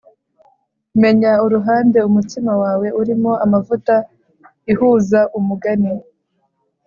menya 1.01 1.31
uruhande 1.45 1.99
umutsima 2.09 2.53
wawe 2.61 2.87
urimo 3.01 3.31
amavuta 3.45 3.95
ihuza 4.71 5.19
umugani 5.37 5.91